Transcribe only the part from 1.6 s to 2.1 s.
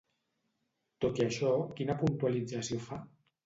quina